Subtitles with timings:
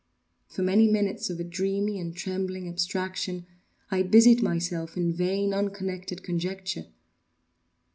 [0.47, 3.45] For many minutes of a dreamy and trembling abstraction,
[3.91, 6.87] I busied myself in vain, unconnected conjecture.